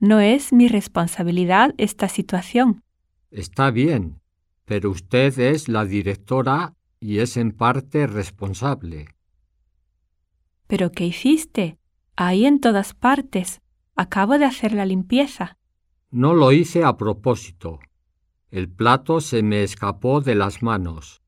No 0.00 0.18
es 0.20 0.52
mi 0.52 0.66
responsabilidad 0.66 1.74
esta 1.76 2.08
situación. 2.08 2.82
Está 3.30 3.70
bien, 3.70 4.20
pero 4.64 4.90
usted 4.90 5.38
es 5.38 5.68
la 5.68 5.84
directora 5.84 6.74
y 6.98 7.18
es 7.18 7.36
en 7.36 7.52
parte 7.52 8.06
responsable. 8.06 9.08
¿Pero 10.66 10.90
qué 10.90 11.04
hiciste? 11.04 11.78
Ahí 12.16 12.46
en 12.46 12.60
todas 12.60 12.94
partes. 12.94 13.60
Acabo 13.94 14.38
de 14.38 14.46
hacer 14.46 14.72
la 14.72 14.86
limpieza. 14.86 15.58
No 16.10 16.32
lo 16.32 16.52
hice 16.52 16.82
a 16.82 16.96
propósito. 16.96 17.80
El 18.50 18.70
plato 18.70 19.20
se 19.20 19.42
me 19.42 19.62
escapó 19.62 20.22
de 20.22 20.34
las 20.34 20.62
manos. 20.62 21.22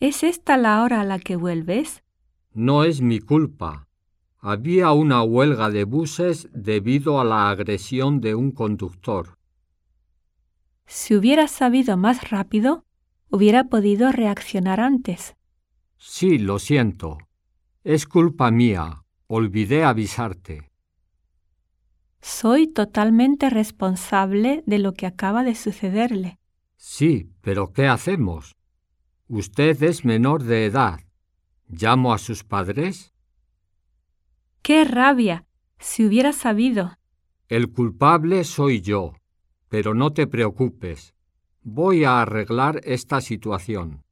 ¿Es 0.00 0.22
esta 0.22 0.56
la 0.56 0.82
hora 0.82 1.02
a 1.02 1.04
la 1.04 1.18
que 1.18 1.36
vuelves? 1.36 2.02
No 2.54 2.84
es 2.84 3.02
mi 3.02 3.20
culpa. 3.20 3.87
Había 4.40 4.92
una 4.92 5.22
huelga 5.22 5.68
de 5.68 5.82
buses 5.82 6.48
debido 6.52 7.20
a 7.20 7.24
la 7.24 7.50
agresión 7.50 8.20
de 8.20 8.36
un 8.36 8.52
conductor. 8.52 9.36
Si 10.86 11.16
hubiera 11.16 11.48
sabido 11.48 11.96
más 11.96 12.30
rápido, 12.30 12.84
hubiera 13.30 13.64
podido 13.64 14.12
reaccionar 14.12 14.80
antes. 14.80 15.36
Sí, 15.96 16.38
lo 16.38 16.60
siento. 16.60 17.18
Es 17.82 18.06
culpa 18.06 18.50
mía. 18.52 19.02
Olvidé 19.26 19.84
avisarte. 19.84 20.70
Soy 22.20 22.68
totalmente 22.68 23.50
responsable 23.50 24.62
de 24.66 24.78
lo 24.78 24.94
que 24.94 25.06
acaba 25.06 25.42
de 25.42 25.54
sucederle. 25.54 26.38
Sí, 26.76 27.32
pero 27.40 27.72
¿qué 27.72 27.88
hacemos? 27.88 28.56
Usted 29.26 29.82
es 29.82 30.04
menor 30.04 30.44
de 30.44 30.64
edad. 30.64 31.00
¿Llamo 31.68 32.14
a 32.14 32.18
sus 32.18 32.44
padres? 32.44 33.12
¡Qué 34.68 34.84
rabia! 34.84 35.46
Si 35.78 36.04
hubiera 36.04 36.34
sabido. 36.34 36.98
El 37.48 37.72
culpable 37.72 38.44
soy 38.44 38.82
yo. 38.82 39.14
Pero 39.70 39.94
no 39.94 40.12
te 40.12 40.26
preocupes. 40.26 41.14
Voy 41.62 42.04
a 42.04 42.20
arreglar 42.20 42.82
esta 42.84 43.22
situación. 43.22 44.04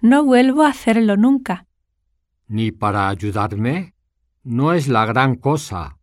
No 0.00 0.24
vuelvo 0.24 0.62
a 0.62 0.68
hacerlo 0.68 1.18
nunca. 1.18 1.66
¿Ni 2.46 2.72
para 2.72 3.10
ayudarme? 3.10 3.92
No 4.44 4.72
es 4.72 4.88
la 4.88 5.04
gran 5.04 5.34
cosa. 5.34 5.98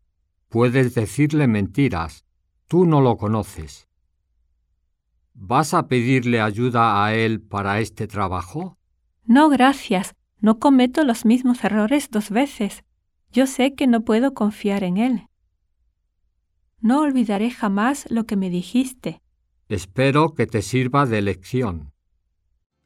Puedes 0.47 0.94
decirle 0.94 1.47
mentiras. 1.47 2.25
Tú 2.67 2.85
no 2.85 3.01
lo 3.01 3.17
conoces. 3.17 3.88
¿Vas 5.33 5.73
a 5.73 5.88
pedirle 5.88 6.41
ayuda 6.41 7.03
a 7.03 7.16
él 7.16 7.41
para 7.41 7.79
este 7.79 8.05
trabajo? 8.05 8.77
No, 9.25 9.49
gracias. 9.49 10.13
No 10.41 10.59
cometo 10.59 11.03
los 11.03 11.25
mismos 11.25 11.63
errores 11.63 12.11
dos 12.11 12.29
veces. 12.29 12.83
Yo 13.31 13.45
sé 13.45 13.75
que 13.75 13.88
no 13.88 14.02
puedo 14.02 14.33
confiar 14.33 14.83
en 14.83 14.97
él. 14.97 15.27
No 16.81 17.02
olvidaré 17.02 17.52
jamás 17.52 18.05
lo 18.09 18.25
que 18.25 18.35
me 18.35 18.49
dijiste. 18.49 19.22
Espero 19.67 20.33
que 20.33 20.47
te 20.47 20.61
sirva 20.61 21.05
de 21.05 21.22
lección. 21.22 21.94